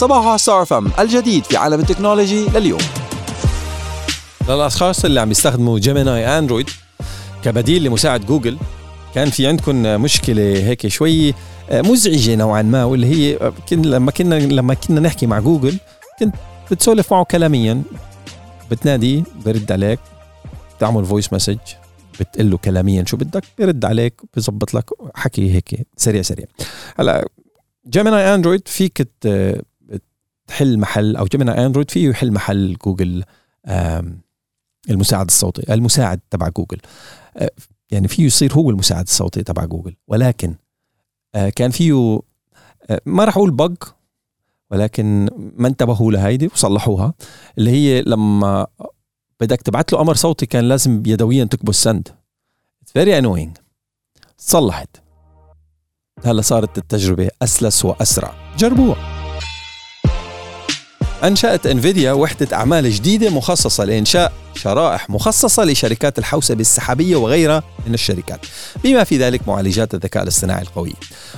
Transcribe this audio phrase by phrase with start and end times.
[0.00, 2.80] صباح Star FM الجديد في عالم التكنولوجي لليوم.
[4.48, 6.70] للأشخاص اللي عم يستخدموا Gemini Android
[7.44, 8.58] كبديل لمساعد جوجل
[9.14, 11.34] كان في عندكم مشكلة هيك شوي
[11.72, 15.78] مزعجة نوعا ما واللي هي لما كنا لما كنا نحكي مع جوجل
[16.20, 16.34] كنت
[16.70, 17.82] بتسولف معه كلاميا
[18.70, 20.00] بتنادي برد عليك
[20.76, 21.58] بتعمل voice message
[22.20, 26.46] بتقول له كلاميا شو بدك بيرد عليك بظبط لك حكي هيك سريع سريع.
[26.98, 27.28] هلأ
[27.88, 29.08] Gemini Android فيك
[30.50, 33.24] تحل محل أو Gemini Android فيه يحل محل جوجل
[34.90, 36.78] المساعد الصوتي المساعد تبع جوجل.
[37.36, 37.50] آه،
[37.90, 39.96] يعني فيه يصير هو المساعد الصوتي تبع جوجل.
[40.08, 40.54] ولكن
[41.34, 42.20] آه، كان فيه
[42.90, 43.84] آه، ما راح أقول bug
[44.70, 47.14] ولكن ما انتبهوا لهيدي وصلحوها
[47.58, 48.66] اللي هي لما
[49.40, 52.08] بدك تبعت له أمر صوتي كان لازم يدويا تكبس send
[52.86, 53.56] very annoying
[54.38, 54.96] صلحت.
[56.24, 58.34] هلا صارت التجربة أسلس وأسرع.
[58.58, 59.19] جربوها.
[61.24, 68.40] أنشأت إنفيديا وحدة أعمال جديدة مخصصة لإنشاء شرائح مخصصة لشركات الحوسبة السحابية وغيرها من الشركات.
[68.84, 70.92] بما في ذلك معالجات الذكاء الاصطناعي القوية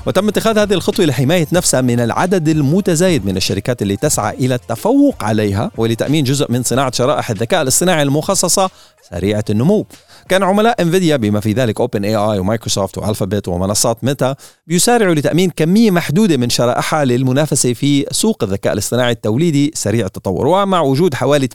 [0.07, 5.25] وتم اتخاذ هذه الخطوة لحماية نفسها من العدد المتزايد من الشركات اللي تسعى إلى التفوق
[5.25, 8.71] عليها ولتأمين جزء من صناعة شرائح الذكاء الاصطناعي المخصصة
[9.11, 9.87] سريعة النمو.
[10.29, 16.37] كان عملاء انفيديا بما في ذلك OpenAI ومايكروسوفت والفابت ومنصات ميتا بيسارعوا لتأمين كمية محدودة
[16.37, 20.47] من شرائحها للمنافسة في سوق الذكاء الاصطناعي التوليدي سريع التطور.
[20.47, 21.49] ومع وجود حوالي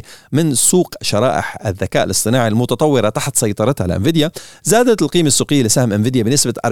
[0.00, 0.02] 80%
[0.32, 4.30] من سوق شرائح الذكاء الاصطناعي المتطورة تحت سيطرتها لانفيديا
[4.64, 6.70] زادت القيمة السوقية لسهم انفيديا بنسبة 40%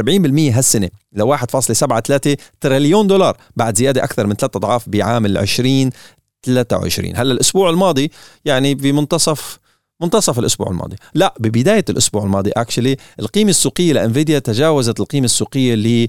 [0.57, 7.71] هالسنة ل 1.73 تريليون دولار بعد زيادة أكثر من ثلاث أضعاف بعام 2023 هلأ الأسبوع
[7.71, 8.11] الماضي
[8.45, 9.60] يعني بمنتصف
[10.01, 10.97] منتصف الأسبوع الماضي.
[11.15, 16.09] لا ببداية الأسبوع الماضي actually القيمة السوقية لإنفيديا تجاوزت القيمة السوقية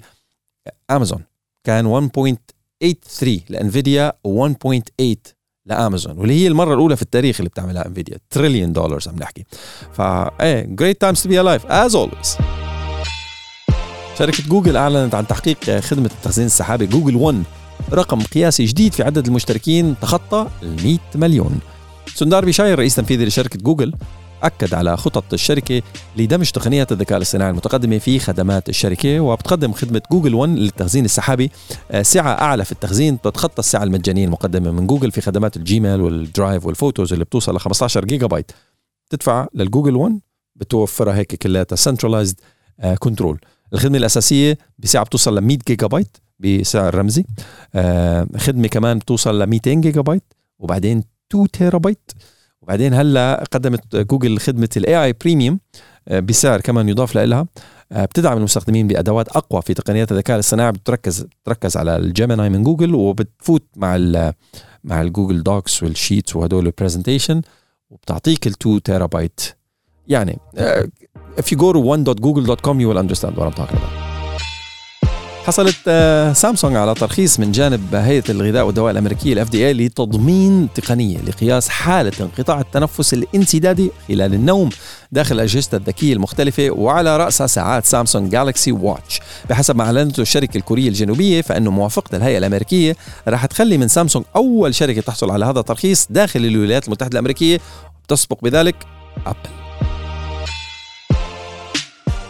[0.90, 1.24] لامازون
[1.64, 5.04] كان 1.83 لإنفيديا و1.8
[5.66, 8.18] لأمازون واللي هي المرة الأولى في التاريخ اللي بتعملها إنفيديا.
[8.30, 9.46] تريليون دولار عم نحكي.
[9.94, 12.38] فا it's great times to be alive as always
[14.20, 17.44] شركة جوجل أعلنت عن تحقيق خدمة التخزين السحابي جوجل 1
[17.94, 21.60] رقم قياسي جديد في عدد المشتركين تخطى ال 100 مليون.
[22.16, 23.94] سندار بيشاي رئيس تنفيذي لشركة جوجل
[24.44, 25.82] أكد على خطط الشركة
[26.18, 31.52] لدمج تقنيات الذكاء الاصطناعي المتقدمة في خدمات الشركة وبتقدم خدمة جوجل 1 للتخزين السحابي.
[31.92, 36.02] آه، سعة أعلى في التخزين بتتخطى السعة المجانية المقدمة من جوجل في خدمات ال Gmail
[36.02, 38.52] وال Drive وال Photos اللي بتوصل ل 15 جيجا بايت
[39.10, 40.20] تدفع للجوجل 1
[40.56, 42.40] بتوفرها هيك كلها centralized
[43.00, 43.40] control
[43.74, 47.26] الخدمة الأساسية بسعة بتوصل ل 100 جيجا بايت بسعر رمزي.
[47.76, 50.24] آه، خدمة كمان بتوصل ل 200 جيجا بايت
[50.60, 52.12] وبعدين 2 تيرا بايت
[52.62, 55.60] وبعدين هلا قدمت جوجل خدمة ال AI Premium
[56.12, 57.48] بسعر كمان يضاف لها.
[57.92, 62.64] آه، بتدعم المستخدمين بأدوات أقوى في تقنيات الذكاء الاصطناعي بتركز تركز على ال Gemini من
[62.64, 64.34] جوجل وبتفوت مع ال
[64.84, 67.42] مع ال Google Docs وال Sheets وهدول ال presentation
[67.90, 69.42] وبتعطيك ال 2 تيرا بايت
[70.08, 70.88] يعني uh,
[71.38, 74.11] if you go to one.google.com you will understand what I'm talking about.
[75.46, 81.18] حصلت آه، سامسونج على ترخيص من جانب هيئة الغذاء والدواء الأمريكية ال FDA لتضمين تقنية
[81.18, 84.70] لقياس حالة انقطاع التنفس الانسدادي خلال النوم
[85.12, 89.20] داخل أجهزة الذكية المختلفة وعلى راسها ساعات سامسونج Galaxy Watch
[89.50, 92.96] بحسب ما أعلنته الشركة الكورية الجنوبية فانه موافقة الهيئة الأمريكية
[93.28, 97.60] راح تخلي من سامسونج أول شركة تحصل على هذا الترخيص داخل الولايات المتحدة الأمريكية.
[98.08, 98.76] تسبق بذلك
[99.26, 99.38] أبل.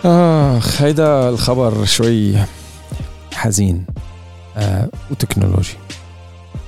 [0.05, 2.35] اخ هيدا الخبر شوي
[3.34, 3.86] حزين
[4.56, 5.76] آه وتكنولوجي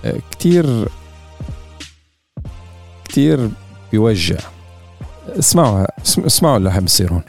[0.04, 0.88] آه كتير
[3.04, 3.50] كتير
[3.92, 4.38] بيوجع
[5.28, 5.86] اسمعوا
[6.26, 7.22] اسمعوا اللي عم بيصير هون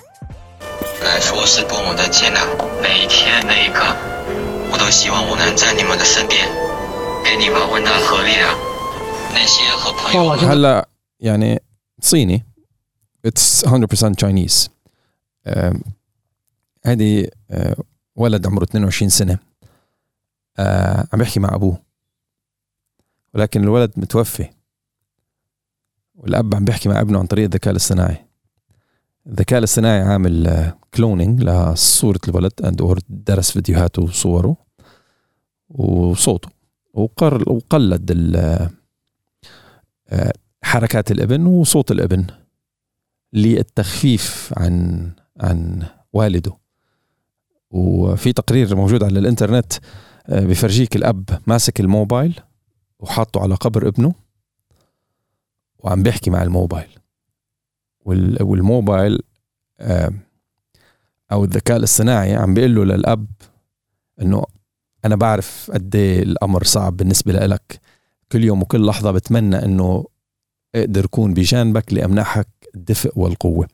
[1.03, 2.45] 来说是多么的艰难。
[2.83, 3.95] 每一天每一刻，
[4.71, 6.47] 我都希望我能在你们的身边，
[7.23, 8.55] 给你们温暖和力量。
[9.33, 11.63] 那些和朋友هلا يعني
[12.01, 12.43] صيني
[13.27, 14.69] it's 100% Chinese
[16.85, 17.27] هذه
[18.16, 19.38] ولد عمره 22 سنة.
[20.58, 21.78] آه عم بيحكي مع أبوه.
[23.34, 24.48] ولكن الولد متوفي.
[26.14, 28.26] والأب عم بيحكي مع ابنه عن طريق الذكاء الاصطناعي.
[29.26, 34.56] الذكاء الاصطناعي عامل cloning لصورة الولد or درس فيديوهاته وصوره
[35.68, 36.48] وصوته.
[36.94, 38.10] وقر وقلد
[40.08, 42.26] آه، حركات الابن وصوت الابن
[43.32, 45.10] للتخفيف عن
[45.40, 46.63] عن والده.
[47.74, 49.72] وفي تقرير موجود على الإنترنت
[50.28, 52.40] آه، بفرجيك الأب ماسك الموبايل
[52.98, 54.14] وحاطه على قبر ابنه
[55.78, 56.88] وعم بيحكي مع الموبايل.
[58.40, 59.20] والموبايل
[59.80, 60.12] آه،
[61.32, 63.26] أو الذكاء الاصطناعي عم بيقول له للأب
[64.22, 64.44] إنه
[65.04, 67.80] أنا بعرف قد إيه الأمر صعب بالنسبة لك
[68.32, 70.04] كل يوم وكل لحظة بتمنى إنه
[70.74, 73.68] أقدر أكون بجانبك لأمنحك الدفء والقوة.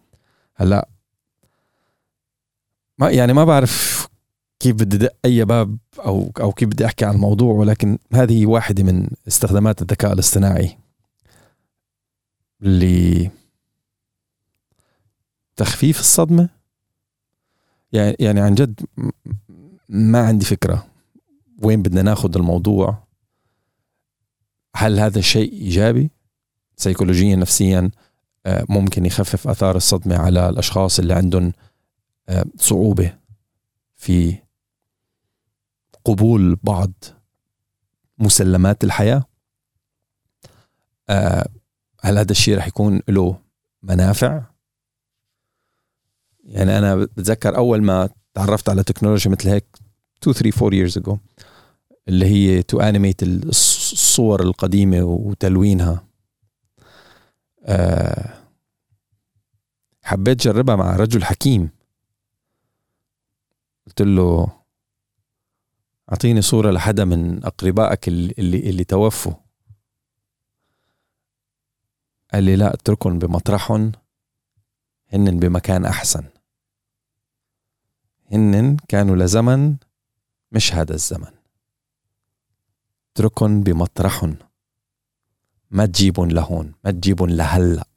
[0.56, 0.88] هلأ
[3.00, 4.06] ما يعني ما بعرف
[4.60, 8.82] كيف بدي أدق أي باب أو أو كيف بدي أحكي عن الموضوع ولكن هذه واحدة
[8.82, 10.78] من استخدامات الذكاء الاصطناعي
[12.62, 13.30] اللي
[15.56, 16.48] تخفيف الصدمة.
[17.92, 18.80] يعني يعني عن جد
[19.88, 20.86] ما عندي فكرة
[21.62, 22.98] وين بدنا ناخذ الموضوع.
[24.76, 26.10] هل هذا شيء إيجابي؟
[26.76, 27.90] سيكولوجيا نفسيا
[28.46, 31.52] آه، ممكن يخفف آثار الصدمة على الأشخاص اللي عندهم
[32.56, 33.18] صعوبة
[33.96, 34.38] في
[36.04, 36.92] قبول بعض
[38.18, 39.24] مسلمات الحياة.
[41.10, 41.48] آه،
[42.00, 43.38] هل هذا الشيء رح يكون له
[43.82, 44.42] منافع؟
[46.44, 49.66] يعني أنا بتذكر أول ما تعرفت على تكنولوجيا مثل هيك
[50.22, 51.18] 2 3 4 years ago
[52.08, 56.04] اللي هي to animate الصور القديمة وتلوينها.
[57.64, 58.34] أه
[60.02, 61.70] حبيت جربها مع رجل حكيم.
[63.90, 64.48] قلت له
[66.12, 69.32] أعطيني صورة لحدا من أقربائك اللي اللي, توفوا.
[72.32, 73.92] قال لي لا اتركهم بمطرحهم
[75.08, 76.24] هن بمكان أحسن.
[78.32, 79.76] هن كانوا لزمن
[80.52, 81.32] مش هذا الزمن.
[83.12, 84.36] اتركن بمطرحن
[85.70, 87.88] ما تجيبن لهون ما تجيبن لهلا.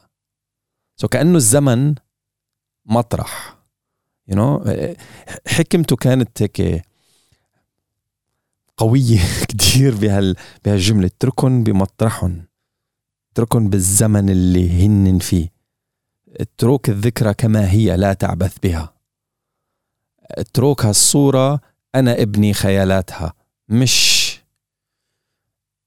[0.95, 1.95] so كأنه الزمن
[2.85, 3.62] مطرح.
[4.27, 4.69] you, you know?
[5.47, 6.83] حكمته كانت هيك
[8.77, 10.35] قوية كتير بهال
[10.65, 11.05] بهالجملة.
[11.07, 12.41] اتركن بمطرحن
[13.31, 15.49] اتركن بالزمن اللي هن فيه.
[16.27, 18.93] اترك الذكرى كما هي لا تعبث بها.
[20.31, 21.59] اترك هالصورة
[21.95, 23.33] أنا ابني خيالاتها.
[23.69, 24.23] مش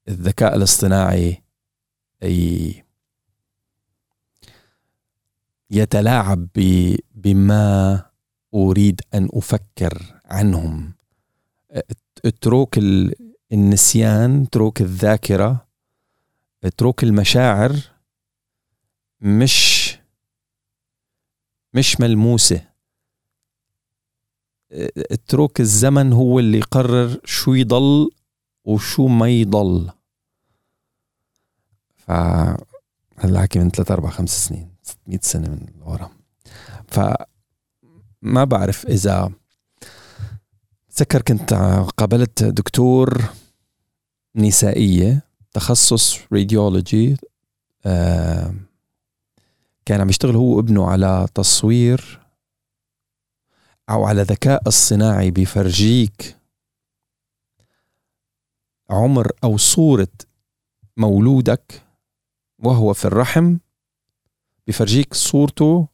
[0.07, 1.43] الذكاء الاصطناعي
[5.71, 6.47] يتلاعب
[7.15, 8.06] بما
[8.57, 10.93] أريد أن أفكر عنهم.
[12.25, 12.77] اترك
[13.51, 15.67] النسيان اترك الذاكرة
[16.63, 17.75] اترك المشاعر
[19.21, 19.87] مش
[21.73, 22.67] مش ملموسة.
[25.11, 28.09] اترك الزمن هو اللي يقرر شو يضل
[28.65, 29.91] وشو ما يضل.
[31.95, 32.11] ف
[33.19, 36.09] هلا حكي من ثلاث أربع خمس سنين 600 سنة من ورا.
[36.87, 36.99] ف
[38.27, 39.31] ما بعرف إذا
[40.95, 41.53] تذكر كنت
[41.97, 43.23] قابلت دكتور
[44.35, 47.17] نسائية تخصص راديولوجي
[47.85, 48.55] آه
[49.85, 52.19] كان عم يشتغل هو وابنه على تصوير
[53.89, 56.37] أو على ذكاء اصطناعي بيفرجيك
[58.89, 60.07] عمر أو صورة
[60.97, 61.81] مولودك
[62.59, 63.57] وهو في الرحم
[64.67, 65.87] بفرجيك صورته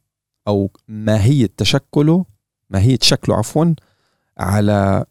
[0.48, 2.24] أو ماهيه تشكله
[2.70, 3.74] ماهيه شكله عفوا
[4.38, 5.04] على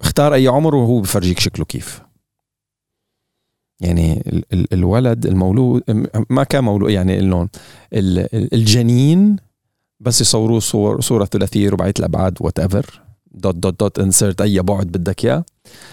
[0.00, 2.02] اختار أي عمر وهو بفرجيك شكله كيف.
[3.80, 4.22] يعني
[4.72, 5.82] الولد المولود
[6.30, 7.48] ما كان مولود يعني اللون
[7.92, 9.36] الجنين
[10.00, 15.24] بس يصوروه صور صورة ثلاثية رباعيه الأبعاد whatever dot dot dot insert أي بعد بدك
[15.24, 15.44] إياه.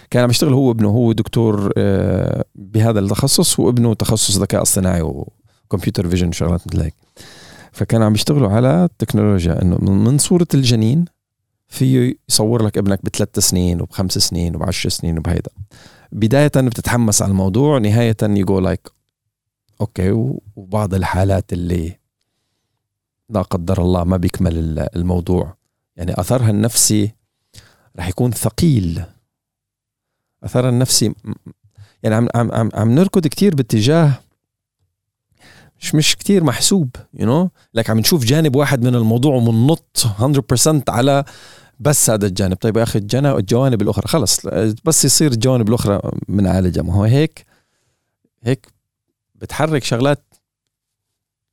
[0.10, 5.14] كان عم يشتغل هو ابنه هو دكتور آه، بهذا التخصص وابنه تخصص ذكاء اصطناعي و
[5.14, 6.94] computer vision شغلات مثل هيك.
[7.78, 11.06] فكان عم يشتغلوا على التكنولوجيا إنه من صورة الجنين
[11.68, 15.52] فيه يصور لك ابنك بثلاث سنين وبخمس سنين وبعشر سنين وبهيدا.
[16.12, 18.88] بداية بتتحمس على الموضوع نهاية يقول like
[19.82, 20.12] okay
[20.56, 22.00] وبعض الحالات اللي
[23.30, 25.58] لا قدر الله ما بيكمل الموضوع.
[25.96, 27.12] يعني أثرها النفسي
[27.98, 29.04] رح يكون ثقيل.
[30.44, 31.14] أثرها النفسي
[32.04, 34.20] يعني عم عم عم, عم نركض كثير باتجاه
[35.80, 37.50] مش مش كتير محسوب يو you know?
[37.74, 41.24] لك عم نشوف جانب واحد من الموضوع ومننط 100% على
[41.80, 42.56] بس هذا الجانب.
[42.56, 44.08] طيب يا أخي الجوانب الأخرى.
[44.08, 44.46] خلص
[44.86, 47.46] بس يصير الجوانب الأخرى بنعالجها ما هو هيك؟
[48.44, 48.68] هيك
[49.36, 50.24] بتحرك شغلات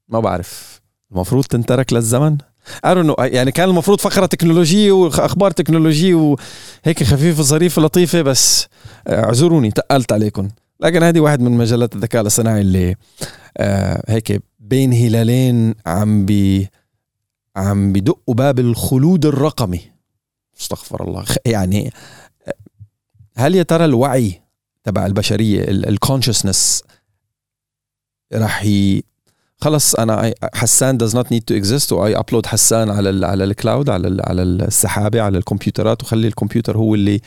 [0.08, 0.80] ما بعرف.
[1.12, 2.38] المفروض تنترك للزمن؟
[2.86, 8.66] I يعني كان المفروض فقرة تكنولوجية وأخبار تكنولوجية وهيك خفيفة ظريفة لطيفة بس
[9.08, 10.48] اعذروني تقلت عليكم.
[10.80, 12.96] لكن هذه واحد من مجالات الذكاء الاصطناعي اللي
[13.56, 16.68] آه هيك بين هلالين عم بي
[17.56, 19.80] عم بدقوا باب الخلود الرقمي
[20.60, 21.92] استغفر الله يعني
[23.36, 24.42] هل يا ترى الوعي
[24.84, 26.82] تبع البشرية ال consciousness
[28.32, 28.66] راح.
[29.56, 33.52] خلص أنا حسان does not need to exist why upload حسان على ال على ال
[33.52, 37.20] cloud على ال على السحابة على الكمبيوترات وخلي الكمبيوتر هو اللي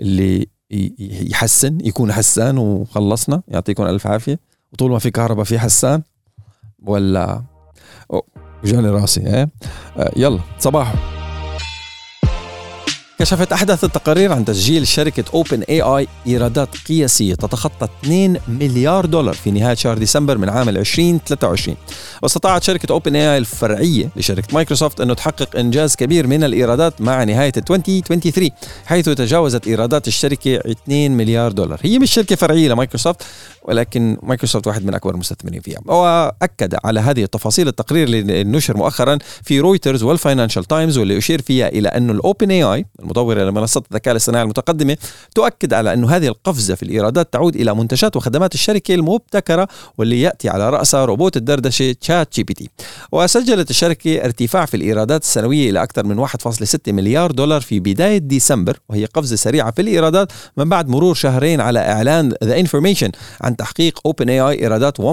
[0.00, 4.38] اللي يحسن يكون حسان وخلصنا يعطيكم ألف عافية.
[4.72, 6.02] وطول ما في كهرباء في حسان
[6.82, 7.42] ولا
[8.64, 9.48] جاني راسي إيه؟
[9.96, 11.15] آه، يلا صباح
[13.18, 19.74] كشفت أحدث التقارير عن تسجيل شركة OpenAI إيرادات قياسية تتخطى 2 مليار دولار في نهاية
[19.74, 21.76] شهر ديسمبر من عام 2023
[22.22, 28.50] واستطاعت شركة OpenAI الفرعية لشركة مايكروسوفت أنه تحقق إنجاز كبير من الإيرادات مع نهاية 2023
[28.86, 31.80] حيث تجاوزت إيرادات الشركة 2 مليار دولار.
[31.82, 33.22] هي مش شركة فرعية لمايكروسوفت
[33.66, 35.80] ولكن مايكروسوفت واحد من أكبر المستثمرين فيها.
[35.86, 41.42] وأكد على هذه التفاصيل التقرير اللي نشر مؤخرا في رويترز وال Financial Times واللي أشير
[41.42, 44.96] فيها إلى أنه ال OpenAI المطورة لمنصات الذكاء الاصطناعي المتقدمة
[45.34, 49.68] تؤكد على أن هذه القفزة في الإيرادات تعود إلى منتجات وخدمات الشركة المبتكرة
[49.98, 52.70] واللي يأتي على رأسها روبوت الدردشة ChatGPT
[53.12, 56.32] وسجلت الشركة ارتفاع في الإيرادات السنوية إلى أكثر من 1.6
[56.88, 61.78] مليار دولار في بداية ديسمبر وهي قفزة سريعة في الإيرادات من بعد مرور شهرين على
[61.78, 63.10] إعلان The Information
[63.40, 65.06] عن تحقيق OpenAI ايرادات 1.3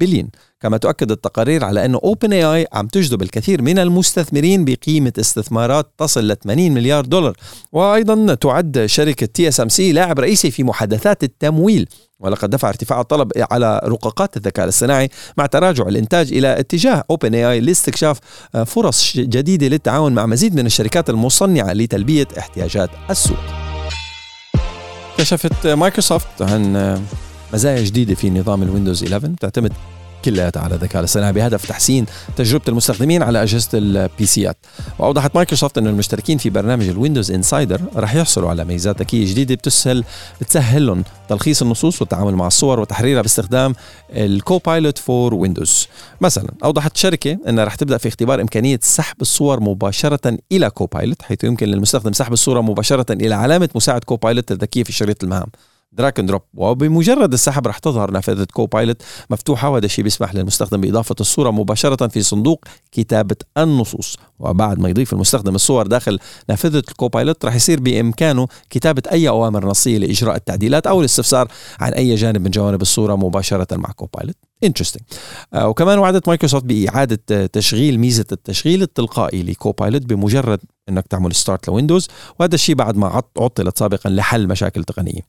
[0.00, 0.28] بليون
[0.60, 6.36] كما تؤكد التقارير على أن OpenAI عم تجذب الكثير من المستثمرين بقيمة استثمارات تصل ل
[6.36, 7.36] 80 مليار دولار.
[7.72, 11.88] وأيضا تعد شركة TSMC لاعب رئيسي في محادثات التمويل.
[12.20, 18.18] ولقد دفع ارتفاع الطلب على رقاقات الذكاء الاصطناعي مع تراجع الإنتاج إلى اتجاه OpenAI لاستكشاف
[18.66, 23.38] فرص جديدة للتعاون مع مزيد من الشركات المصنعة لتلبية احتياجات السوق.
[25.18, 26.76] كشفت مايكروسوفت عن
[27.56, 29.72] مزايا جديدة في نظام الويندوز 11 تعتمد
[30.24, 34.56] كلياتها على الذكاء الاصطناعي بهدف تحسين تجربة المستخدمين على أجهزة ال PC ات
[34.98, 39.54] وأوضحت مايكروسوفت انه المشتركين في برنامج ال Windows Insider رح يحصلوا على ميزات ذكية جديدة
[39.54, 40.04] بتسهل
[40.40, 43.74] بتسهل لهم تلخيص النصوص والتعامل مع الصور وتحريرها باستخدام
[44.10, 45.88] ال Copilot for Windows
[46.20, 51.44] مثلا أوضحت الشركة أنها رح تبدأ في اختبار إمكانية سحب الصور مباشرة إلى Copilot حيث
[51.44, 55.46] يمكن للمستخدم سحب الصورة مباشرة إلى علامة مساعد Copilot الذكية في شريط المهام.
[55.92, 56.42] drag and drop.
[56.54, 62.22] وبمجرد السحب رح تظهر نافذة Copilot مفتوحة وهذا الشيء بيسمح للمستخدم بإضافة الصورة مباشرة في
[62.22, 64.16] صندوق كتابة النصوص.
[64.38, 69.66] وبعد ما يضيف المستخدم الصور داخل نافذة ال Copilot رح يصير بإمكانه كتابة أي أوامر
[69.66, 71.48] نصية لإجراء التعديلات أو الاستفسار
[71.80, 74.36] عن أي جانب من جوانب الصورة مباشرة مع Copilot.
[74.64, 75.02] interesting
[75.54, 81.68] آه وكمان وعدت مايكروسوفت بإعادة تشغيل ميزة التشغيل التلقائي ل Copilot بمجرد إنك تعمل start
[81.68, 85.20] ل Windows وهذا الشيء بعد ما عطلت سابقا لحل مشاكل تقنية.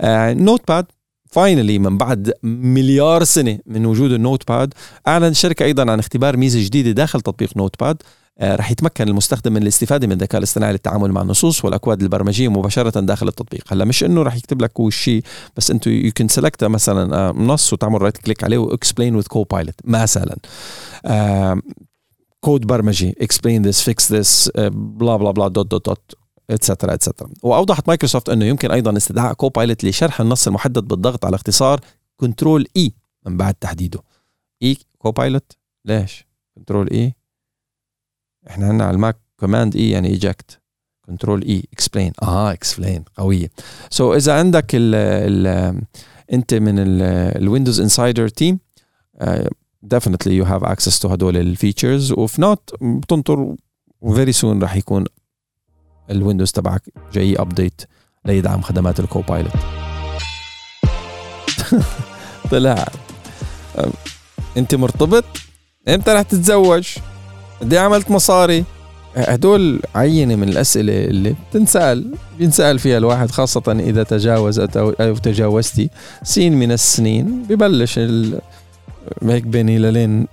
[0.00, 0.86] آه Notepad
[1.30, 4.74] finally من بعد مليار سنة من وجود ال Notepad
[5.06, 8.06] أعلن الشركة أيضا عن اختبار ميزة جديدة داخل تطبيق Notepad آه،
[8.42, 13.28] رح يتمكن المستخدم من الاستفادة من الذكاء الاصطناعي للتعامل مع النصوص والأكواد البرمجية مباشرة داخل
[13.28, 13.64] التطبيق.
[13.72, 15.22] هلأ مش إنه رح يكتب لك هو الشيء
[15.56, 19.26] بس انت you can select مثلا آه، نص وتعمل right click عليه و explain with
[19.26, 20.36] Copilot مثلا.
[22.40, 26.14] كود برمجي explain this fix this blah blah blah dot dot dot
[26.50, 31.80] etcetera etcetera وأوضحت مايكروسوفت إنه يمكن أيضا استدعاء Copilot لشرح النص المحدد بالضغط على اختصار
[32.16, 32.92] control E
[33.26, 34.02] من بعد تحديده.
[34.62, 35.52] E Copilot
[35.84, 37.25] ليش؟ control E؟
[38.50, 40.60] إحنا عندنا على الماك command E يعني eject
[41.06, 43.50] control E explain آه explain قوية.
[43.90, 45.80] so so إذا عندك ال ال
[46.32, 46.74] أنت من
[47.36, 48.58] ال Windows Insider team
[49.94, 53.54] definitely you have access to هدول ال features و if not بتنطر
[54.00, 55.04] و very soon راح يكون
[56.10, 57.80] الويندوز تبعك جاي update
[58.24, 59.52] ليدعم خدمات الكوبايلوت
[62.50, 62.88] طلع.
[64.56, 65.24] أنت مرتبط؟
[65.88, 66.88] إمتى رح تتزوج؟
[67.60, 68.64] قد عملت مصاري.
[69.16, 75.90] هدول عينة من الأسئلة اللي بتنسأل بينسأل فيها الواحد خاصة إذا تجاوز أو تجاوزتي.
[76.22, 77.98] سين من السنين ببلش
[79.22, 80.26] هيك بين هلالين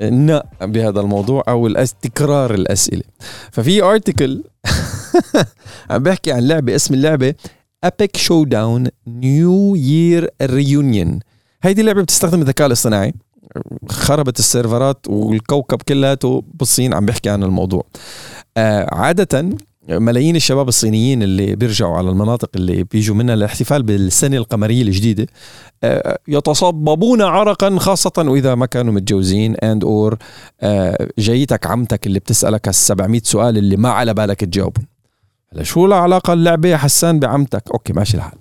[0.00, 1.68] نا بهذا الموضوع أو
[2.02, 3.02] تكرار الأسئلة.
[3.52, 4.42] ففي article
[5.90, 7.34] عم بحكي عن لعبة اسم اللعبة
[7.84, 11.20] Epic Showdown New Year Reunion
[11.62, 13.14] هيدي اللعبة بتستخدم الذكاء الاصطناعي.
[13.88, 17.84] خربت السيرفرات والكوكب كلياته بالصين عم بيحكي عن الموضوع.
[18.56, 19.56] آه عادة
[19.88, 25.26] ملايين الشباب الصينيين اللي بيرجعوا على المناطق اللي بيجوا منها للاحتفال بالسنة القمرية الجديدة
[25.84, 30.18] آه، يتصببون عرقا خاصة وإذا ما كانوا متجوزين and or
[30.60, 34.86] آه، جايتك عمتك اللي بتسألك ال 700 سؤال اللي ما على بالك تجاوبهم.
[35.52, 38.38] هلا شو له علاقة اللعبة يا حسان بعمتك؟ okay ماشي الحال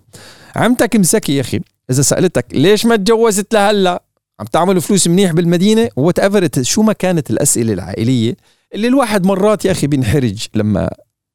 [0.55, 1.59] عمتك مسكي يا أخي.
[1.89, 4.03] إذا سألتك ليش ما تجوزت لهلا؟
[4.41, 5.89] عم تعملوا فلوس منيح بالمدينة.
[5.95, 8.35] whatever شو ما كانت الأسئلة العائلية
[8.75, 10.89] اللي الواحد مرات يا أخي بينحرج لما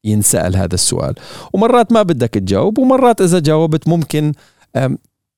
[0.05, 1.15] ينسأل هذا السؤال.
[1.53, 4.33] ومرات ما بدك تجاوب ومرات إذا جاوبت ممكن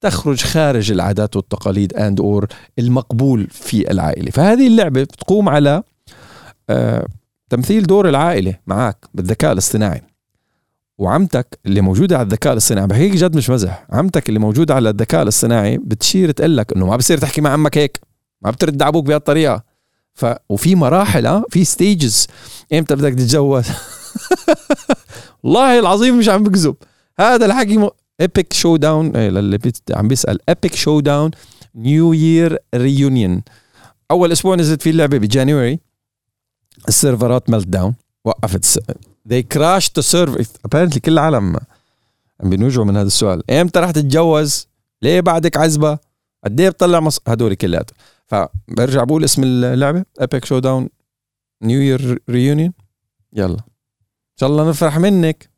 [0.01, 2.47] تخرج خارج العادات والتقاليد and or
[2.79, 4.31] المقبول في العائلة.
[4.31, 5.83] فهذه اللعبة بتقوم على
[6.71, 7.07] آه
[7.51, 10.03] تمثيل دور العائلة معك بالذكاء الاصطناعي.
[10.99, 13.87] وعمتك اللي موجودة على الذكاء الاصطناعي بحكيك جد مش مزح.
[13.91, 17.79] عمتك اللي موجودة على الذكاء الاصطناعي بتشير تقول لك إنه ما بصير تحكي مع عمك
[17.79, 18.01] هيك
[18.43, 19.63] ما بترد على أبوك بهالطريقة.
[20.15, 22.27] ف وفي مراحل في ستيجز
[22.73, 23.67] إمتى بدك تتجوز؟
[25.43, 26.75] والله العظيم مش عم بكذب.
[27.19, 27.91] هذا الحكي
[28.21, 29.59] Epic Showdown للي
[29.91, 30.39] عم بيسأل.
[30.49, 31.31] Epic Showdown
[31.75, 33.43] New Year Reunion
[34.11, 35.81] أول أسبوع نزلت فيه اللعبة ب January
[36.89, 38.81] السيرفرات melt down وقفت
[39.31, 41.57] they crashed the server apparently كل العالم
[42.41, 43.51] عم بينوجعوا من هذا السؤال.
[43.51, 44.69] إمتى رح تتجوز؟
[45.03, 45.99] ليه بعدك عزبة؟
[46.45, 47.21] قد إيه بتطلع مص...
[47.29, 47.97] هدول كلياتهم.
[48.27, 50.05] فبرجع بقول اسم اللعبة.
[50.21, 50.89] Epic Showdown
[51.63, 52.73] New Year Reunion
[53.33, 53.55] يلا.
[53.55, 55.49] إن شاء الله نفرح منك.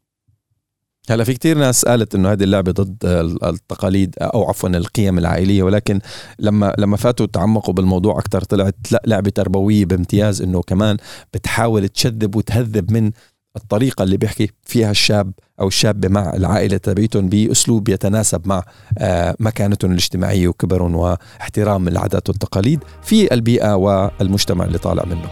[1.11, 2.97] هلا في كتير ناس قالت إنه هذه اللعبة ضد
[3.45, 5.63] التقاليد أو عفوا القيم العائلية.
[5.63, 6.01] ولكن
[6.39, 10.97] لما لما فاتوا تعمقوا بالموضوع أكثر طلعت لا لعبة تربويه بامتياز إنه كمان
[11.35, 13.11] بتحاول تشذب وتهذب من
[13.57, 18.63] الطريقة اللي بيحكي فيها الشاب أو الشابة مع العائلة تبعيتهم بأسلوب يتناسب مع
[18.99, 25.29] آه، مكانتهم الاجتماعية وكبرهم واحترام العادات والتقاليد في البيئة والمجتمع اللي طالع منه.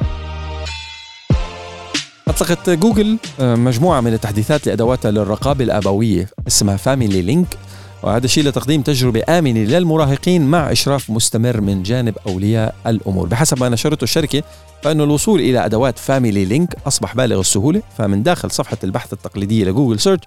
[2.29, 7.59] أطلقت جوجل آه، مجموعة من التحديثات لأدواتها للرقابة الأبوية اسمها Family Link
[8.03, 13.27] وهذا الشيء لتقديم تجربة آمنة للمراهقين مع إشراف مستمر من جانب أولياء الأمور.
[13.27, 14.43] بحسب ما نشرته الشركة
[14.83, 19.70] فإن الوصول إلى أدوات Family Link أصبح بالغ السهولة فمن داخل صفحة البحث التقليدية ل
[19.70, 20.21] Google Search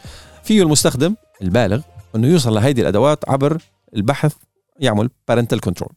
[0.43, 1.81] فيه المستخدم البالغ
[2.15, 3.57] أنه يوصل لهذه الأدوات عبر
[3.95, 4.33] البحث
[4.79, 5.91] يعمل parental control.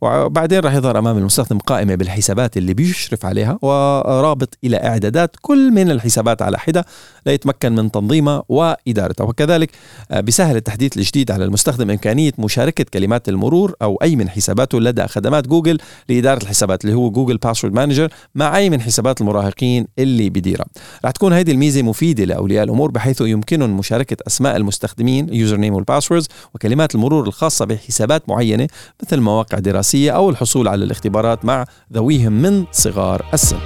[0.00, 5.90] وبعدين راح يظهر أمام المستخدم قائمة بالحسابات اللي بيشرف عليها ورابط إلى إعدادات كل من
[5.90, 6.84] الحسابات على حدة
[7.26, 9.24] ليتمكن من تنظيمها وإدارتها.
[9.24, 9.70] وكذلك
[10.10, 15.06] آه، بسهل التحديث الجديد على المستخدم إمكانية مشاركة كلمات المرور أو أي من حساباته لدى
[15.06, 20.30] خدمات جوجل لإدارة الحسابات اللي هو Google Password Manager مع أي من حسابات المراهقين اللي
[20.30, 20.66] بديرها.
[21.04, 25.84] راح تكون هذه الميزة مفيدة لأولياء الأمور بحيث يمكنهم مشاركة أسماء المستخدمين ال username وال
[25.84, 28.68] passwords وكلمات المرور الخاصة بحسابات معينة
[29.02, 33.58] مثل مواقع دراسية أو الحصول على الاختبارات مع ذويهم من صغار السن.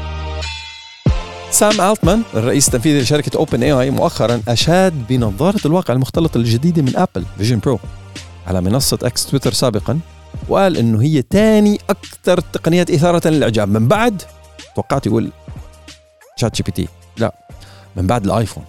[1.51, 7.59] سام ألتمان الرئيس التنفيذي لشركة OpenAI مؤخرا أشاد بنظارة الواقع المختلط الجديدة من أبل Vision
[7.59, 7.79] Pro
[8.47, 9.99] على منصة إكس تويتر سابقا
[10.49, 13.69] وقال إنه هي ثاني أكثر التقنيات إثارة للإعجاب.
[13.69, 14.23] من بعد؟
[14.77, 15.31] توقعت يقول
[16.37, 17.35] ChatGPT لا
[17.97, 18.65] من بعد الآيفون.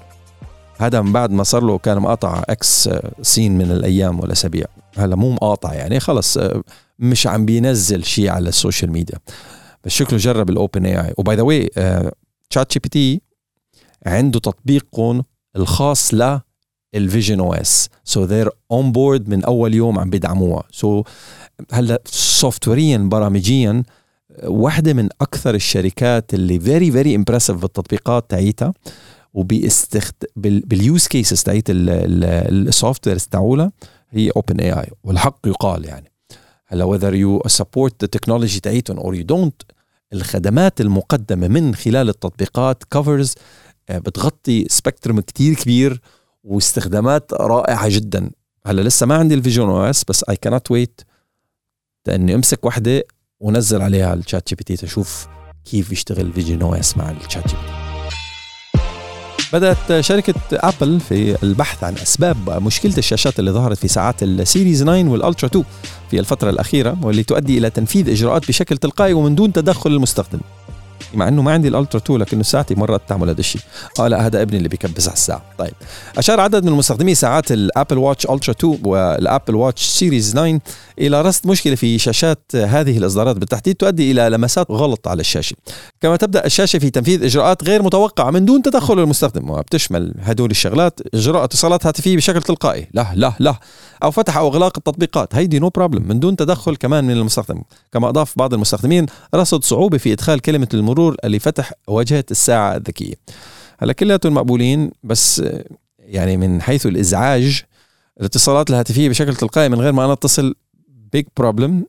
[0.79, 2.89] هذا من بعد ما صار له كان مقاطع إكس
[3.21, 4.65] سين من الأيام والأسابيع.
[4.97, 6.63] هلا مو مقاطع يعني خلص آه،
[6.99, 9.17] مش عم بينزل شيء على السوشيال ميديا.
[9.83, 11.69] بس شكله جرب ال OpenAI و by the way
[12.49, 13.21] ChatGPT
[14.05, 15.23] عنده تطبيقهم
[15.55, 16.39] الخاص لل
[16.95, 20.63] Vision OS so they're on board من أول يوم عم بيدعموها.
[20.71, 21.03] so
[21.71, 23.83] هلا software يا برامجيا
[24.43, 28.73] واحدة من أكثر الشركات اللي very very impressive بالتطبيقات تاعيتها
[29.33, 33.71] وباستخد بال use cases تاعت ال softwares تاعولها.
[34.15, 36.11] هي OpenAI والحق يقال يعني.
[36.67, 39.75] هلا whether you support the technology تاعيتهم or you don't
[40.13, 43.35] الخدمات المقدمة من خلال التطبيقات covers
[43.89, 46.01] آه، بتغطي spectrum كتير كبير
[46.43, 48.31] واستخدامات رائعة جدا.
[48.65, 51.01] هلا لسه ما عندي ال Vision OS بس اي كانت ويت
[52.09, 53.03] اني أمسك وحدة
[53.39, 55.27] ونزل عليها ال ChatGPT تشوف
[55.65, 57.84] كيف يشتغل Vision OS مع ال ChatGPT
[59.53, 64.83] بدأت شركة أبل في البحث عن أسباب مشكلة الشاشات اللي ظهرت في ساعات ال Series
[64.83, 65.65] 9 وال Ultra 2
[66.11, 70.39] في الفترة الأخيرة واللي تؤدي إلى تنفيذ إجراءات بشكل تلقائي ومن دون تدخل المستخدم.
[71.13, 73.61] مع إنه ما عندي ال Ultra 2 لكنه ساعتي مرات تعمل هذا الشيء.
[73.99, 75.41] آه لا هذا ابني اللي بيكبس على الساعة.
[75.57, 75.73] طيب.
[76.17, 80.59] أشار عدد من مستخدمي ساعات ال Apple Watch Ultra 2 وال Apple Watch Series 9
[80.99, 83.35] إلى رصد مشكلة في شاشات هذه الإصدارات.
[83.37, 85.55] بالتحديد تؤدي إلى لمسات غلط على الشاشة.
[86.01, 90.99] كما تبدأ الشاشة في تنفيذ إجراءات غير متوقعة من دون تدخل المستخدم وبتشمل هدول الشغلات
[91.13, 92.87] إجراء اتصالات هاتفية بشكل تلقائي.
[92.93, 93.55] لا لا لا.
[94.03, 95.35] أو فتح أو إغلاق التطبيقات.
[95.35, 97.61] هيدي no no problem من دون تدخل كمان من المستخدم.
[97.93, 99.05] كما أضاف بعض المستخدمين
[99.35, 103.13] رصد صعوبة في إدخال كلمة المرور لفتح واجهه الساعة الذكية.
[103.79, 105.43] هلا كلياتهم مقبولين بس
[105.99, 107.63] يعني من حيث الإزعاج
[108.19, 110.55] الاتصالات الهاتفية بشكل تلقائي من غير ما أنا أتصل
[110.87, 111.85] big problem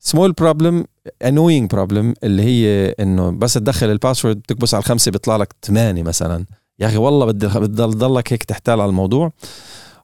[0.00, 0.84] small problem
[1.22, 6.02] annoying problem اللي هي إنه بس تدخل ال password تكبس على الخمسة بيطلع لك ثمانيه
[6.02, 6.44] مثلا.
[6.78, 9.32] يا أخي والله بدي بتضل ضلك هيك تحتال على الموضوع.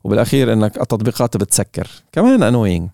[0.04, 1.88] وبالأخير إنك التطبيقات بتسكر.
[2.12, 2.88] كمان annoying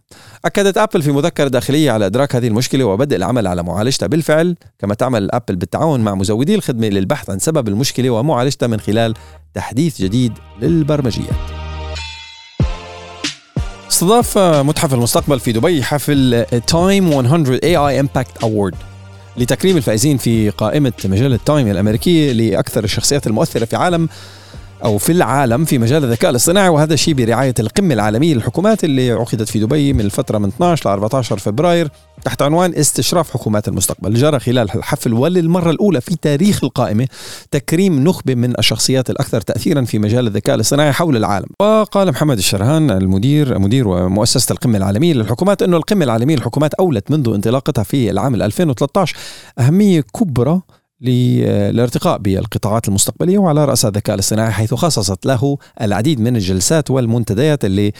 [0.44, 4.94] أكدت ابل في مذكرة داخلية على إدراك هذه المشكلة وبدء العمل على معالجتها بالفعل كما
[4.94, 9.14] تعمل ابل بالتعاون مع مزودي الخدمة للبحث عن سبب المشكلة ومعالجتها من خلال
[9.54, 11.36] تحديث جديد للبرمجيات
[13.90, 18.74] استضاف متحف المستقبل في دبي حفل TIME 100 AI Impact Award
[19.36, 24.08] لتكريم الفائزين في قائمة مجلة تايم الأمريكية لأكثر الشخصيات المؤثرة في عالم
[24.84, 29.48] أو في العالم في مجال الذكاء الاصطناعي وهذا الشيء برعاية القمة العالمية للحكومات اللي عقدت
[29.48, 31.88] في دبي من الفترة من 12 ل 14 فبراير
[32.24, 34.14] تحت عنوان استشراف حكومات المستقبل.
[34.14, 37.08] جرى خلال الحفل وللمرة الأولى في تاريخ القائمة
[37.50, 41.48] تكريم نخبة من الشخصيات الأكثر تاثيرا في مجال الذكاء الاصطناعي حول العالم.
[41.60, 47.28] وقال محمد الشرهان المدير مدير ومؤسسة القمة العالمية للحكومات إنه القمة العالمية للحكومات أولت منذ
[47.34, 49.16] انطلاقتها في العام 2013
[49.58, 50.60] أهمية كبرى
[51.00, 57.92] للارتقاء بالقطاعات المستقبلية وعلى رأس الذكاء الاصطناعي حيث خصصت له العديد من الجلسات والمنتديات اللي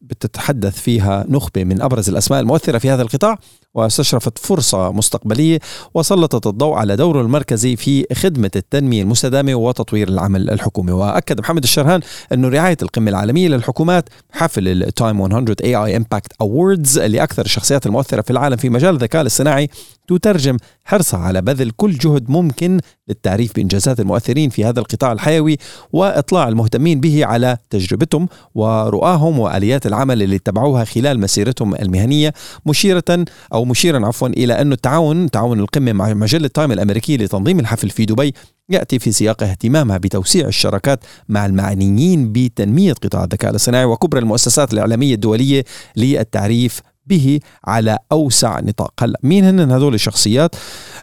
[0.00, 3.38] بتتحدث فيها نخبة من أبرز الأسماء المؤثرة في هذا القطاع.
[3.74, 5.58] واستشرفت فرصة مستقبلية
[5.94, 10.92] وسلطت الضوء على دوره المركزي في خدمة التنمية المستدامة وتطوير العمل الحكومي.
[10.92, 12.00] وأكد محمد الشرهان
[12.32, 18.30] أن رعاية القمة العالمية للحكومات حفل التايم 100 AI Impact Awards لأكثر الشخصيات المؤثرة في
[18.30, 19.68] العالم في مجال الذكاء الاصطناعي
[20.08, 25.58] تترجم حرصها على بذل كل جهد ممكن للتعريف بإنجازات المؤثرين في هذا القطاع الحيوي
[25.92, 32.32] وإطلاع المهتمين به على تجربتهم ورؤاهم وآليات العمل اللي اتبعوها خلال مسيرتهم المهنية
[32.66, 37.90] مشيرة أو مشيرا عفوا إلى أن التعاون تعاون القمة مع مجلة تايم الأمريكية لتنظيم الحفل
[37.90, 38.34] في دبي
[38.70, 45.14] يأتي في سياق اهتمامها بتوسيع الشراكات مع المعنيين بتنمية قطاع الذكاء الاصطناعي وكبرى المؤسسات الإعلامية
[45.14, 45.64] الدولية
[45.96, 48.92] للتعريف به على أوسع نطاق.
[49.00, 50.56] هلا مين هن هذول الشخصيات؟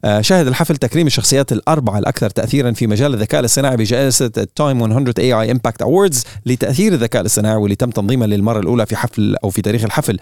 [0.05, 4.79] آه شهد الحفل تكريم الشخصيات الأربعة الأكثر تاثيرا في مجال الذكاء الاصطناعي بجائزة ال TIME
[4.79, 9.49] 100 AI Impact Awards لتأثير الذكاء الاصطناعي واللي تم تنظيمها للمرة الأولى في حفل أو
[9.49, 10.19] في تاريخ الحفل.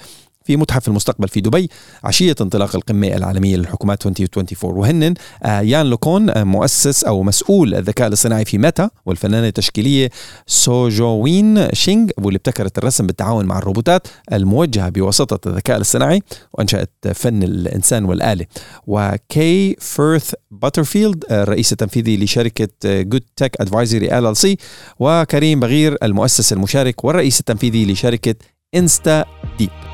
[0.49, 1.69] في متحف المستقبل في دبي
[2.03, 8.07] عشية انطلاق القمة العالمية للحكومات 2024 وهن آه، يان لوكون آه، مؤسس أو مسؤول الذكاء
[8.07, 10.09] الاصطناعي في ميتا والفنانة التشكيلية
[10.47, 16.21] سوجوين شينغ واللي ابتكرت الرسم بالتعاون مع الروبوتات الموجهة بواسطة الذكاء الاصطناعي
[16.53, 18.45] وأنشأت فن الإنسان والآلة.
[18.87, 24.57] وكي فيرث باترفيلد الرئيس التنفيذي لشركة Good Tech Advisory LLC
[24.99, 28.35] وكريم بقير المؤسس المشارك والرئيس التنفيذي لشركة
[28.75, 29.88] InstaDeep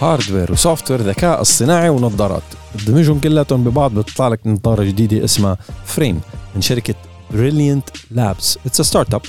[0.00, 2.42] hardware و software ذكاء اصطناعي ونظارات.
[2.86, 6.20] دمجهم كلاتهم ببعض بتطلع لك نظارة جديدة اسمها Frame
[6.54, 6.94] من شركة
[7.30, 9.22] Brilliant Labs it's startup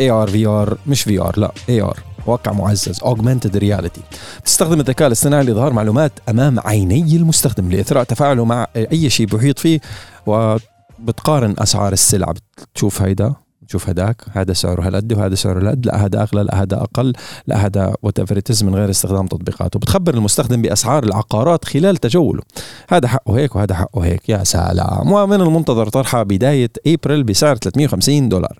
[0.00, 4.00] AR VR مش VR لا AR واقع معزز augmented reality.
[4.44, 9.80] تستخدم الذكاء الاصطناعي لإظهار معلومات أمام عيني المستخدم لإثراء تفاعله مع أي شيء بحيط فيه
[10.26, 12.32] وبتقارن أسعار السلع
[12.72, 13.34] بتشوف هيدا؟
[13.68, 17.12] شوف هداك هذا سعره هالقد وهذا سعره هالقد لا هذا أغلى لا هذا أقل
[17.46, 18.20] لا هذا what
[18.62, 22.42] من غير استخدام تطبيقات وبتخبر المستخدم بأسعار العقارات خلال تجوله.
[22.88, 25.12] هذا حقه هيك وهذا حقه هيك يا سلام.
[25.12, 28.58] ومن المنتظر طرحها بداية ابريل بسعر 350 دولار.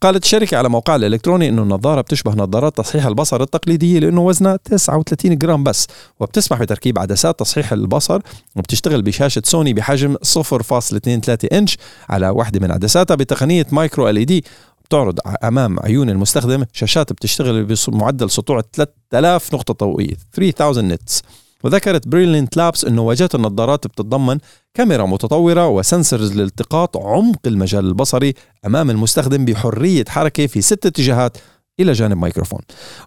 [0.00, 5.38] قالت الشركة على موقعها الإلكتروني أنه النظارة بتشبه نظارات تصحيح البصر التقليدية لأنه وزنها 39
[5.38, 5.86] جرام بس
[6.20, 8.20] وبتسمح بتركيب عدسات تصحيح البصر
[8.56, 11.76] وبتشتغل بشاشة سوني بحجم 0.23 إنش
[12.08, 14.44] على واحدة من عدساتها بتقنية micro LED.
[14.84, 21.22] بتعرض أمام عيون المستخدم شاشات بتشتغل بمعدل سطوع 3000 نقطة ضوئيه 3000 nits
[21.64, 24.38] وذكرت Brilliant Labs إنه واجهه النظارات بتتضمن
[24.74, 28.34] كاميرا متطورة و sensors لالتقاط عمق المجال البصري
[28.66, 31.36] أمام المستخدم بحرية حركة في ست اتجاهات
[31.80, 32.60] إلى جانب ميكروفون.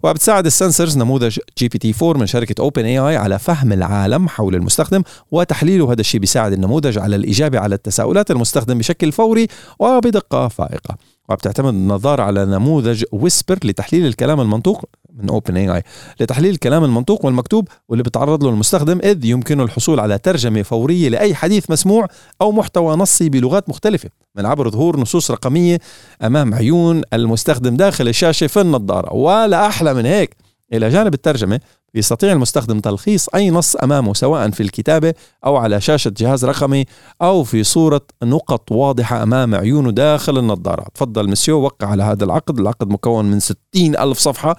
[0.04, 5.92] وبتساعد ال sensors نموذج GPT 4 من شركة OpenAI على فهم العالم حول المستخدم وتحليله
[5.92, 9.48] هذا الشيء بيساعد النموذج على الاجابه على التساؤلات المستخدم بشكل فوري
[9.80, 10.98] وبدقة فائقة.
[11.29, 15.84] وبتعتمد النظارة على نموذج Whisper لتحليل الكلام المنطوق من OpenAI
[16.19, 21.36] لتحليل الكلام المنطوق والمكتوب واللي بتعرض له المستخدم إذ يمكنه الحصول على ترجمة فورية لأي
[21.36, 22.07] حديث مسموع
[22.41, 24.09] أو محتوى نصي بلغات مختلفة.
[24.36, 25.79] من عبر ظهور نصوص رقمية
[26.23, 29.13] أمام عيون المستخدم داخل الشاشة في النظارة.
[29.13, 30.36] ولا أحلى من هيك.
[30.73, 31.59] إلى جانب الترجمة
[31.95, 35.13] يستطيع المستخدم تلخيص أي نص أمامه سواء في الكتابة
[35.45, 36.86] أو على شاشة جهاز رقمي
[37.21, 42.60] أو في صورة نقط واضحة أمام عيونه داخل النظارة تفضل مسيو وقع على هذا العقد.
[42.60, 44.56] العقد مكون من 60 ألف صفحة.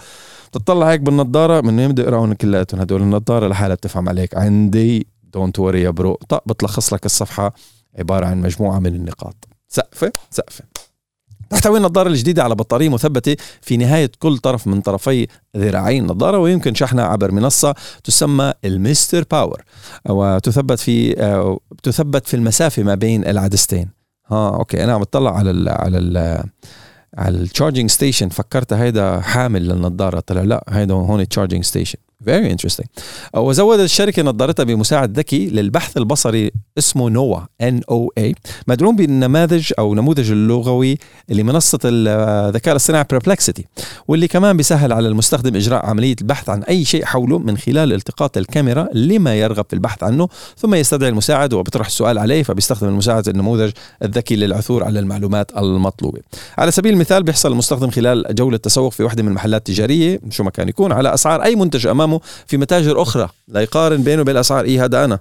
[0.53, 4.37] تطلع هيك بالنظارة من بدي اقراهم كلياتهم هدول؟ النظارة لحالها بتفهم عليك.
[4.37, 6.19] عندي don't worry يا bro.
[6.29, 7.55] طق بتلخص لك الصفحة
[7.99, 9.49] عبارة عن مجموعة من النقاط.
[9.69, 10.65] سقفة؟ سقفة.
[11.51, 15.27] تحتوي النظارة الجديدة على بطارية مثبتة في نهاية كل طرف من طرفي
[15.57, 15.99] ذراعي.
[15.99, 19.63] النظارة ويمكن شحنها عبر منصة تسمى المستر power
[20.09, 21.15] وتثبت في
[21.83, 23.89] تثبت في المسافة ما بين العدستين.
[24.27, 26.45] ها أوكي أنا عم بطلع على ال على ال
[27.19, 30.21] على ال charging station فكرت هيدا حامل للنظارة.
[30.21, 32.87] طلع لا هيدا هون charging station Very interesting.
[33.37, 38.33] وزودت الشركة نظارتها بمساعد ذكي للبحث البصري اسمه نوا N O A
[38.69, 43.63] مدعوم بالنماذج أو نموذج اللغوي لمنصة الذكاء الاصطناعي Perplexity
[44.09, 48.37] واللي كمان بيسهل على المستخدم إجراء عملية البحث عن أي شيء حوله من خلال التقاط
[48.37, 53.71] الكاميرا لما يرغب في البحث عنه ثم يستدعي المساعد وبيطرح السؤال عليه فبيستخدم المساعد النموذج
[54.03, 56.21] الذكي للعثور على المعلومات المطلوبة
[56.59, 60.51] على سبيل المثال بيحصل المستخدم خلال جولة تسوق في واحدة من المحلات التجارية شو ما
[60.51, 62.14] كان يكون على أسعار أي منتج أمامه
[62.47, 64.65] في متاجر أخرى لا يقارن بينه وبين الأسعار.
[64.65, 65.19] إيه هذا أنا.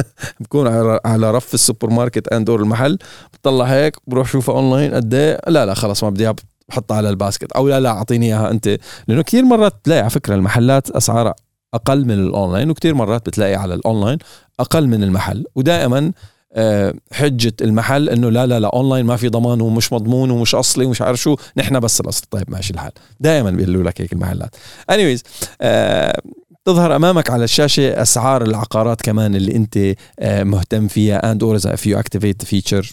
[0.40, 0.66] بكون
[1.04, 2.98] على رف السوبر ماركت indoor المحل.
[3.34, 6.32] بطلع هيك بروح شوفها اونلاين قد إيه؟ لا لا خلص ما بدي
[6.68, 7.52] بحطها على ال basket.
[7.52, 8.78] أو لا لا أعطيني إياها أنت.
[9.08, 11.34] لأنه كثير مرات تلاقي على فكرة المحلات أسعارها
[11.74, 14.18] أقل من الاونلاين وكثير مرات بتلاقي على الاونلاين
[14.60, 15.44] أقل من المحل.
[15.54, 16.12] ودائما
[16.56, 20.84] آه، حجة المحل إنه لا لا لا اونلاين ما في ضمان ومش مضمون ومش أصلي
[20.84, 21.36] ومش عارف شو.
[21.56, 22.24] نحن بس الأصل.
[22.30, 22.92] طيب ماشي الحال.
[23.20, 24.56] دائما بيقولوا لك هيك المحلات.
[24.92, 25.20] Anyways
[25.60, 26.20] آه
[26.64, 31.96] تظهر أمامك على الشاشة أسعار العقارات كمان اللي أنت آه، مهتم فيها or if you
[31.96, 32.86] activate the feature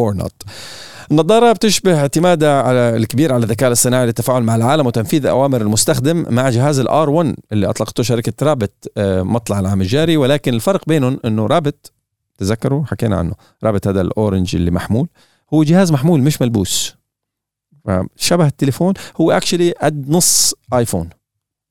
[0.00, 0.48] or not.
[1.10, 6.50] النظارة بتشبه اعتمادها على الكبير على الذكاء الاصطناعي للتفاعل مع العالم وتنفيذ أوامر المستخدم مع
[6.50, 10.16] جهاز ال R 1 اللي أطلقته شركة رابت مطلع العام الجاري.
[10.16, 11.92] ولكن الفرق بينهم أنه رابت
[12.38, 13.34] تذكروا؟ حكينا عنه.
[13.64, 15.08] رابت هذا ال orange اللي محمول.
[15.54, 16.96] هو جهاز محمول مش ملبوس.
[18.16, 18.94] شبه التليفون.
[19.20, 21.08] هو actually قد نص ايفون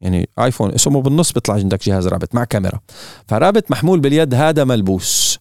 [0.01, 2.79] يعني ايفون اسمه بالنص بيطلع عندك جهاز رابت مع كاميرا.
[3.27, 5.39] فرابت محمول باليد هذا ملبوس.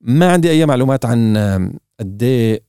[0.00, 1.36] ما عندي أي معلومات عن
[2.00, 2.62] قد إيه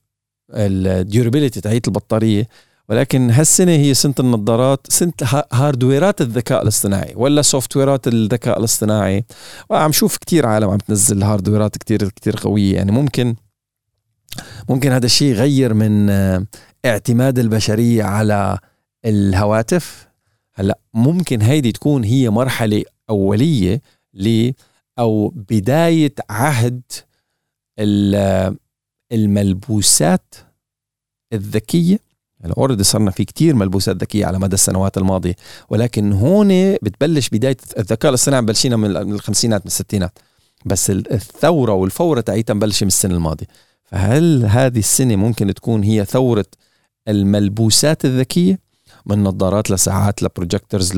[0.54, 2.48] ال durability تاعت البطارية.
[2.90, 5.14] ولكن هالسنة هي سنة النظارات سنة
[5.54, 9.26] hardware ات الذكاء الاصطناعي ولا software ات الذكاء الاصطناعي.
[9.70, 12.76] وعم شوف كتير عالم عم تنزل هاردويرات كتير كتير قوية.
[12.76, 13.36] يعني ممكن
[14.70, 16.10] ممكن هذا الشيء يغير من
[16.86, 18.58] اعتماد البشرية على
[19.06, 20.08] الهواتف.
[20.54, 23.82] هلأ ممكن هيدي تكون هي مرحلة أولية
[24.14, 24.52] ل
[25.00, 26.82] أو بداية عهد
[29.12, 30.36] الملبوسات
[31.34, 32.05] الذكية.
[32.54, 35.36] اوريدي صرنا في كتير ملبوسات ذكية على مدى السنوات الماضية
[35.70, 40.20] ولكن هون بتبلش بداية الذكاء الاصطناعي بلشينا من الخمسينات من الستينات.
[40.66, 43.46] بس الثورة والفورة تاعيتها مبلشة من السنة الماضية.
[43.84, 46.46] فهل هذه السنة ممكن تكون هي ثورة
[47.08, 48.60] الملبوسات الذكية؟
[49.06, 50.92] من نظارات لساعات ل projectors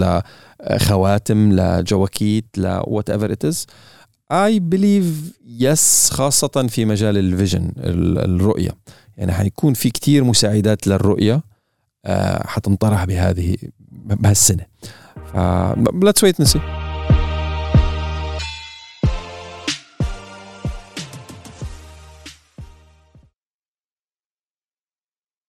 [0.69, 3.65] لخواتم لجواكيت ل whatever it is
[4.31, 5.05] I believe
[5.47, 8.71] yes خاصة في مجال ال vision الرؤية.
[9.17, 11.43] يعني حيكون في كتير مساعدات للرؤية
[12.05, 13.57] آه، حتنطرح بهذه
[13.91, 14.65] بهالسنة.
[15.33, 15.37] ف
[16.03, 16.86] let's wait and see.